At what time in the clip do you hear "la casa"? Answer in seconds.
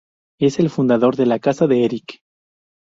1.27-1.67